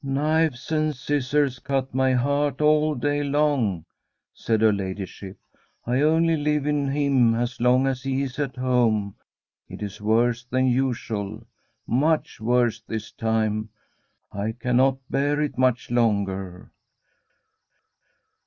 ''Knives 0.23 0.71
and 0.71 0.95
scissors 0.95 1.59
cut 1.59 1.93
my 1.93 2.13
heart 2.13 2.59
all 2.59 2.95
day 2.95 3.21
long,' 3.21 3.85
said 4.33 4.59
her 4.61 4.73
ladyship.' 4.73 5.37
I 5.85 6.01
only 6.01 6.35
live 6.35 6.65
in 6.65 6.87
him 6.87 7.35
as 7.35 7.61
long 7.61 7.85
as 7.85 8.01
he 8.01 8.23
is 8.23 8.39
at 8.39 8.55
home. 8.55 9.13
It 9.69 9.83
is 9.83 10.01
worse 10.01 10.43
than 10.45 10.65
usual, 10.65 11.35
from 11.35 11.37
a 11.37 11.37
SWEDISH 11.37 11.85
HOMESTEAD 11.85 11.99
much 11.99 12.41
worse 12.41 12.81
this 12.81 13.11
time. 13.11 13.69
I 14.31 14.53
cannot 14.53 14.97
bear 15.07 15.39
it 15.39 15.55
much 15.59 15.91
longer.' 15.91 16.71